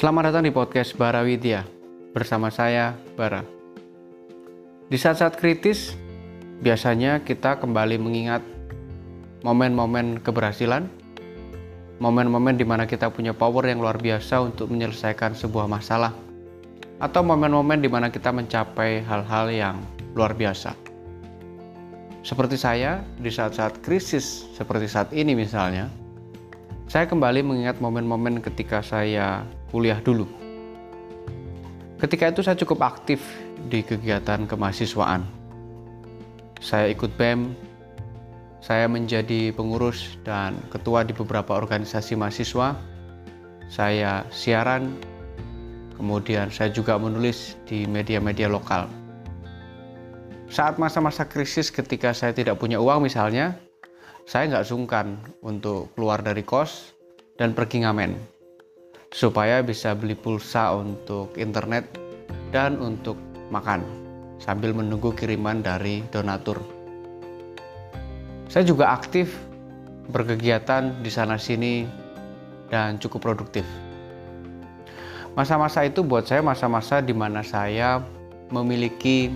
[0.00, 1.60] Selamat datang di podcast Bara Widya
[2.16, 3.44] bersama saya Bara.
[4.88, 5.92] Di saat-saat kritis,
[6.64, 8.40] biasanya kita kembali mengingat
[9.44, 10.88] momen-momen keberhasilan,
[12.00, 16.16] momen-momen di mana kita punya power yang luar biasa untuk menyelesaikan sebuah masalah,
[16.96, 19.76] atau momen-momen di mana kita mencapai hal-hal yang
[20.16, 20.72] luar biasa.
[22.24, 25.92] Seperti saya, di saat-saat krisis seperti saat ini misalnya,
[26.88, 30.26] saya kembali mengingat momen-momen ketika saya kuliah dulu.
[32.02, 33.22] Ketika itu saya cukup aktif
[33.70, 35.22] di kegiatan kemahasiswaan.
[36.60, 37.56] Saya ikut BEM,
[38.60, 42.76] saya menjadi pengurus dan ketua di beberapa organisasi mahasiswa.
[43.70, 44.96] Saya siaran,
[45.96, 48.88] kemudian saya juga menulis di media-media lokal.
[50.50, 53.54] Saat masa-masa krisis ketika saya tidak punya uang misalnya,
[54.26, 56.96] saya nggak sungkan untuk keluar dari kos
[57.38, 58.39] dan pergi ngamen
[59.10, 61.86] supaya bisa beli pulsa untuk internet
[62.54, 63.18] dan untuk
[63.50, 63.82] makan
[64.38, 66.62] sambil menunggu kiriman dari donatur.
[68.46, 69.30] Saya juga aktif
[70.10, 71.86] berkegiatan di sana sini
[72.70, 73.66] dan cukup produktif.
[75.38, 78.02] Masa-masa itu buat saya masa-masa di mana saya
[78.50, 79.30] memiliki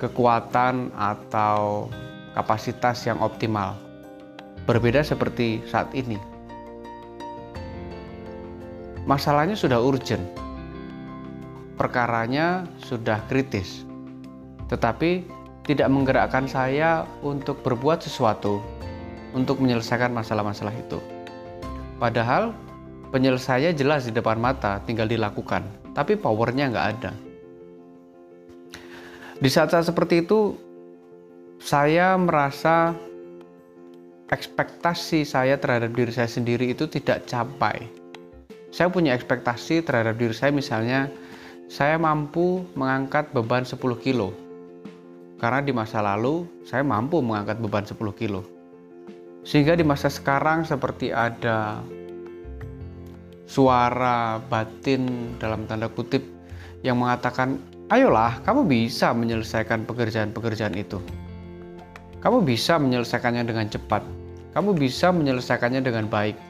[0.00, 1.92] kekuatan atau
[2.32, 3.76] kapasitas yang optimal.
[4.64, 6.29] Berbeda seperti saat ini
[9.10, 10.22] masalahnya sudah urgent,
[11.74, 13.82] perkaranya sudah kritis,
[14.70, 15.26] tetapi
[15.66, 18.62] tidak menggerakkan saya untuk berbuat sesuatu
[19.34, 21.02] untuk menyelesaikan masalah-masalah itu.
[21.98, 22.54] Padahal
[23.10, 27.12] penyelesaiannya jelas di depan mata, tinggal dilakukan, tapi powernya nggak ada.
[29.42, 30.54] Di saat-saat seperti itu,
[31.58, 32.94] saya merasa
[34.30, 37.99] ekspektasi saya terhadap diri saya sendiri itu tidak capai
[38.70, 41.10] saya punya ekspektasi terhadap diri saya misalnya
[41.70, 44.34] saya mampu mengangkat beban 10 kilo.
[45.38, 48.42] Karena di masa lalu saya mampu mengangkat beban 10 kilo.
[49.42, 51.82] Sehingga di masa sekarang seperti ada
[53.50, 56.22] suara batin dalam tanda kutip
[56.86, 57.58] yang mengatakan
[57.90, 61.02] ayolah kamu bisa menyelesaikan pekerjaan-pekerjaan itu.
[62.20, 64.04] Kamu bisa menyelesaikannya dengan cepat.
[64.52, 66.49] Kamu bisa menyelesaikannya dengan baik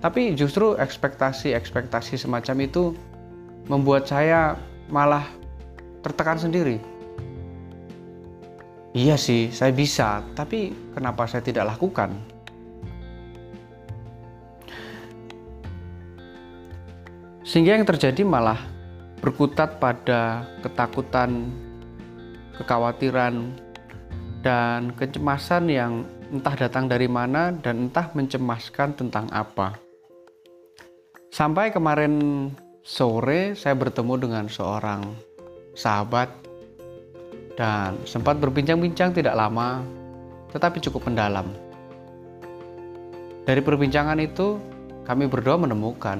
[0.00, 2.96] tapi justru ekspektasi-ekspektasi semacam itu
[3.68, 4.56] membuat saya
[4.88, 5.28] malah
[6.00, 6.80] tertekan sendiri.
[8.90, 12.10] Iya sih, saya bisa, tapi kenapa saya tidak lakukan?
[17.46, 18.58] Sehingga yang terjadi malah
[19.22, 21.54] berkutat pada ketakutan,
[22.58, 23.54] kekhawatiran,
[24.40, 25.92] dan kecemasan yang
[26.32, 29.89] entah datang dari mana dan entah mencemaskan tentang apa.
[31.30, 32.50] Sampai kemarin
[32.82, 35.14] sore saya bertemu dengan seorang
[35.78, 36.26] sahabat
[37.54, 39.78] dan sempat berbincang-bincang tidak lama
[40.50, 41.46] tetapi cukup mendalam.
[43.46, 44.58] Dari perbincangan itu
[45.06, 46.18] kami berdua menemukan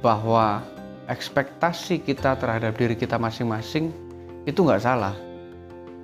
[0.00, 0.64] bahwa
[1.12, 3.92] ekspektasi kita terhadap diri kita masing-masing
[4.48, 5.12] itu nggak salah.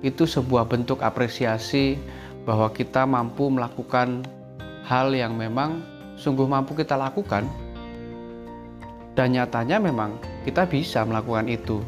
[0.05, 1.97] Itu sebuah bentuk apresiasi
[2.45, 4.21] bahwa kita mampu melakukan
[4.85, 5.81] hal yang memang
[6.13, 7.49] sungguh mampu kita lakukan
[9.17, 11.81] dan nyatanya memang kita bisa melakukan itu.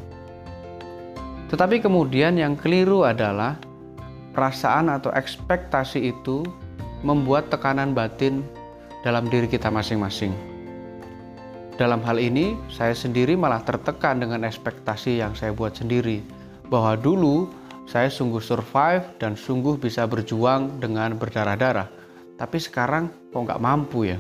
[1.54, 3.62] Tetapi kemudian yang keliru adalah
[4.34, 6.42] perasaan atau ekspektasi itu
[7.06, 8.42] membuat tekanan batin
[9.06, 10.34] dalam diri kita masing-masing.
[11.80, 16.20] Dalam hal ini, saya sendiri malah tertekan dengan ekspektasi yang saya buat sendiri,
[16.68, 17.48] bahwa dulu
[17.88, 21.88] saya sungguh survive dan sungguh bisa berjuang dengan berdarah-darah.
[22.36, 24.20] Tapi sekarang kok nggak mampu ya?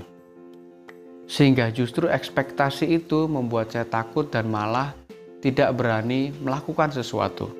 [1.30, 4.98] Sehingga justru ekspektasi itu membuat saya takut dan malah
[5.46, 7.54] tidak berani melakukan sesuatu.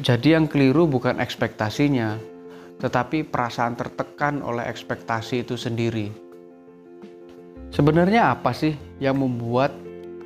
[0.00, 2.18] Jadi yang keliru bukan ekspektasinya,
[2.80, 6.10] tetapi perasaan tertekan oleh ekspektasi itu sendiri.
[7.70, 9.70] Sebenarnya apa sih yang membuat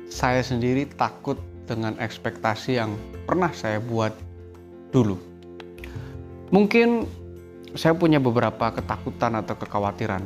[0.09, 1.37] saya sendiri takut
[1.69, 2.97] dengan ekspektasi yang
[3.29, 4.15] pernah saya buat
[4.89, 5.21] dulu?
[6.49, 7.05] Mungkin
[7.77, 10.25] saya punya beberapa ketakutan atau kekhawatiran,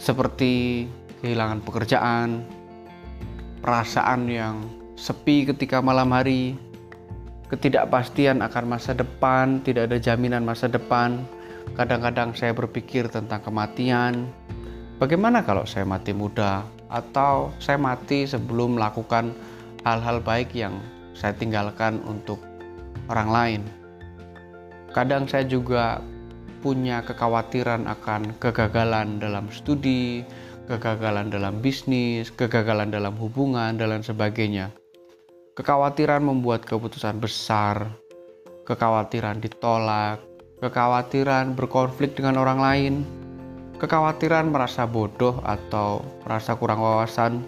[0.00, 0.84] seperti
[1.20, 2.46] kehilangan pekerjaan,
[3.62, 4.56] perasaan yang
[4.94, 6.54] sepi ketika malam hari,
[7.48, 11.22] ketidakpastian akan masa depan, tidak ada jaminan masa depan.
[11.76, 14.28] Kadang-kadang saya berpikir tentang kematian.
[14.98, 19.30] Bagaimana kalau saya mati muda atau saya mati sebelum melakukan
[19.86, 20.74] hal-hal baik yang
[21.14, 22.42] saya tinggalkan untuk
[23.06, 23.62] orang lain?
[24.90, 26.02] Kadang saya juga
[26.58, 30.26] punya kekhawatiran akan kegagalan dalam studi,
[30.68, 34.68] kegagalan dalam bisnis, kegagalan dalam hubungan, dan lain sebagainya.
[35.56, 37.88] Kekhawatiran membuat keputusan besar,
[38.68, 40.20] kekhawatiran ditolak,
[40.60, 42.94] kekhawatiran berkonflik dengan orang lain,
[43.80, 47.42] kekhawatiran merasa bodoh atau merasa kurang wawasan,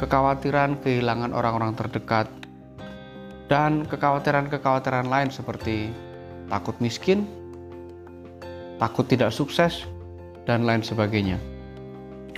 [0.00, 2.26] kekhawatiran kehilangan orang-orang terdekat,
[3.52, 5.92] dan kekhawatiran-kekhawatiran lain seperti
[6.48, 7.28] takut miskin,
[8.80, 9.84] takut tidak sukses,
[10.48, 11.51] dan lain sebagainya.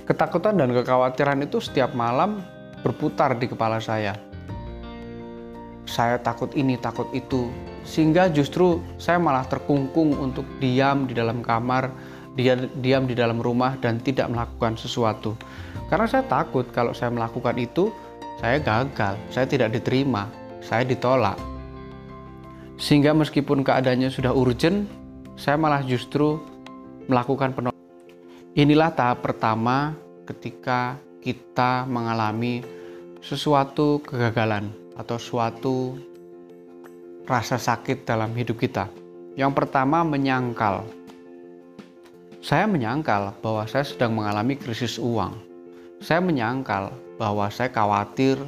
[0.05, 2.45] Ketakutan dan kekhawatiran itu setiap malam
[2.85, 4.12] berputar di kepala saya.
[5.89, 7.49] Saya takut ini, takut itu,
[7.89, 11.89] sehingga justru saya malah terkungkung untuk diam di dalam kamar,
[12.37, 15.37] diam di dalam rumah, dan tidak melakukan sesuatu.
[15.89, 17.89] Karena saya takut kalau saya melakukan itu,
[18.41, 20.29] saya gagal, saya tidak diterima,
[20.61, 21.41] saya ditolak.
[22.77, 24.85] Sehingga meskipun keadaannya sudah urgent,
[25.41, 26.41] saya malah justru
[27.09, 27.74] melakukan penolakan.
[28.55, 29.99] Inilah tahap pertama
[30.31, 32.62] ketika kita mengalami
[33.19, 35.99] sesuatu kegagalan atau suatu
[37.27, 38.87] rasa sakit dalam hidup kita.
[39.35, 40.87] Yang pertama, menyangkal.
[42.39, 45.35] Saya menyangkal bahwa saya sedang mengalami krisis uang.
[45.99, 48.39] Saya menyangkal bahwa saya khawatir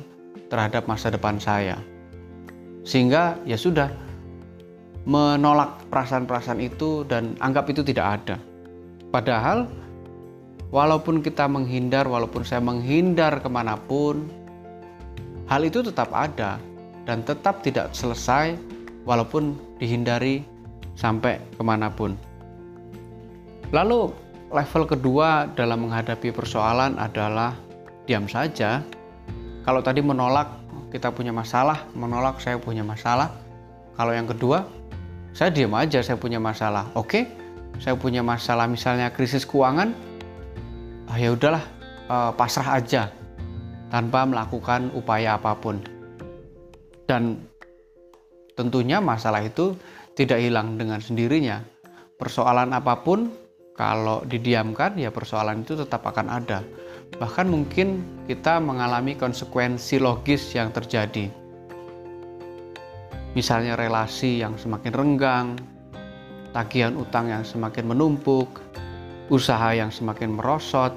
[0.46, 1.82] terhadap masa depan saya.
[2.86, 3.90] Sehingga ya sudah
[5.02, 8.38] menolak perasaan-perasaan itu dan anggap itu tidak ada.
[9.10, 9.66] Padahal
[10.70, 14.26] walaupun kita menghindar, walaupun saya menghindar ke mana pun,
[15.46, 16.58] hal itu tetap ada
[17.06, 18.58] dan tetap tidak selesai
[19.06, 20.42] walaupun dihindari
[20.98, 22.18] sampai ke mana pun.
[23.70, 24.10] Lalu
[24.50, 27.54] level kedua dalam menghadapi persoalan adalah
[28.06, 28.82] diam saja.
[29.66, 30.46] Kalau tadi menolak
[30.94, 33.34] kita punya masalah, menolak saya punya masalah.
[33.98, 34.62] Kalau yang kedua,
[35.34, 36.86] saya diam aja saya punya masalah.
[36.94, 37.26] Oke,
[37.82, 39.92] saya punya masalah misalnya krisis keuangan,
[41.10, 41.64] ah, ya udahlah
[42.10, 43.10] uh, pasrah aja
[43.90, 45.78] tanpa melakukan upaya apa pun.
[47.06, 47.38] Dan
[48.58, 49.78] tentunya masalah itu
[50.18, 51.62] tidak hilang dengan sendirinya.
[52.16, 53.30] Persoalan apa pun
[53.76, 56.64] kalau didiamkan ya persoalan itu tetap akan ada.
[57.20, 61.30] Bahkan mungkin kita mengalami konsekuensi logis yang terjadi.
[63.36, 65.48] Misalnya relasi yang semakin renggang,
[66.56, 68.48] tagihan utang yang semakin menumpuk,
[69.28, 70.94] usaha yang semakin merosot,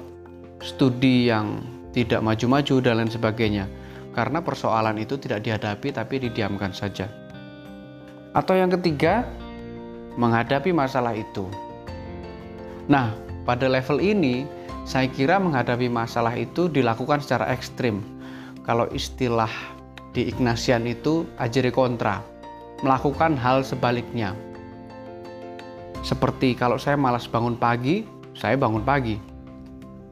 [0.62, 3.66] studi yang tidak maju-maju, dan lain sebagainya.
[4.10, 7.06] Karena persoalan itu tidak dihadapi tapi didiamkan saja.
[8.34, 9.26] Atau yang ketiga,
[10.18, 11.46] menghadapi masalah itu.
[12.90, 13.14] Nah,
[13.46, 14.46] pada level ini,
[14.86, 18.02] saya kira menghadapi masalah itu dilakukan secara ekstrim.
[18.66, 19.50] Kalau istilah
[20.10, 22.22] di Ignatian itu ajari kontra,
[22.82, 24.34] melakukan hal sebaliknya.
[26.02, 29.20] Seperti kalau saya malas bangun pagi, saya bangun pagi.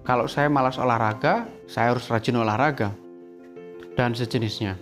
[0.04, 2.92] Kalau saya malas olahraga, saya harus rajin olahraga.
[3.96, 4.76] Dan sejenisnya.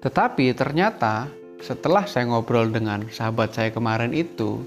[0.00, 1.28] Tetapi ternyata
[1.60, 4.64] setelah saya ngobrol dengan sahabat saya kemarin itu,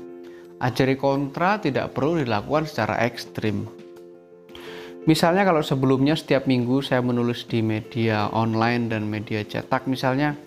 [0.62, 3.66] ajari kontra tidak perlu dilakukan secara ekstrim.
[5.04, 10.38] Misalnya kalau sebelumnya setiap minggu saya menulis di media online dan media cetak misalnya,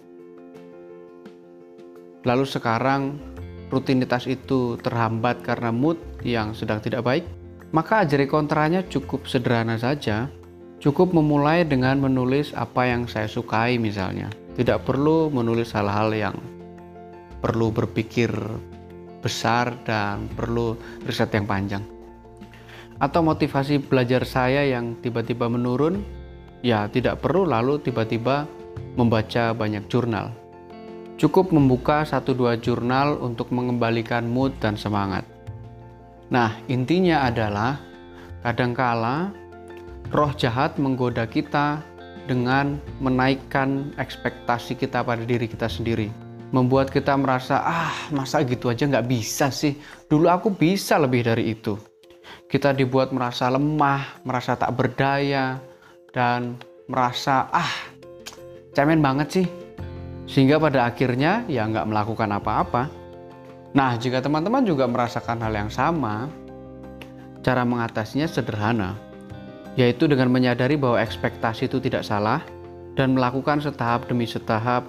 [2.25, 3.21] lalu sekarang
[3.69, 7.27] rutinitas itu terhambat karena mood yang sedang tidak baik,
[7.75, 10.31] maka ajari kontranya cukup sederhana saja.
[10.77, 14.29] Cukup memulai dengan menulis apa yang saya sukai misalnya.
[14.55, 16.37] Tidak perlu menulis hal-hal yang
[17.41, 18.31] perlu berpikir
[19.25, 21.82] besar dan perlu riset yang panjang.
[22.96, 26.01] Atau motivasi belajar saya yang tiba-tiba menurun,
[26.65, 28.49] ya tidak perlu lalu tiba-tiba
[28.96, 30.32] membaca banyak jurnal.
[31.17, 35.35] Cukup membuka satu dua jurnal untuk mengembalikan mood dan semangat.
[36.27, 37.79] Nah, intinya adalah
[38.43, 39.31] kadangkala
[40.11, 41.83] roh jahat menggoda kita
[42.27, 46.11] dengan menaikkan ekspektasi kita pada diri kita sendiri.
[46.51, 49.79] Membuat kita merasa, ah masa gitu aja nggak bisa sih.
[50.06, 51.79] Dulu aku bisa lebih dari itu.
[52.47, 55.59] Kita dibuat merasa lemah, merasa tak berdaya,
[56.15, 56.55] dan
[56.87, 57.73] merasa, ah
[58.75, 59.47] cemen banget sih.
[60.27, 62.91] Sehingga pada akhirnya ya nggak melakukan apa-apa
[63.75, 66.31] Nah, jika teman-teman juga merasakan hal yang sama,
[67.46, 68.99] cara mengatasinya sederhana,
[69.79, 72.43] yaitu dengan menyadari bahwa ekspektasi itu tidak salah
[72.96, 74.82] dan melakukan setahap demi setahap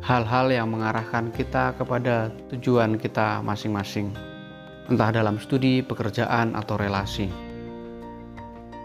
[0.00, 4.10] hal-hal yang mengarahkan kita kepada tujuan kita masing-masing,
[4.88, 7.28] entah dalam studi, pekerjaan, atau relasi.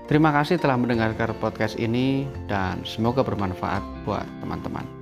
[0.06, 4.95] Terima kasih telah mendengarkan podcast ini, dan semoga bermanfaat buat teman-teman.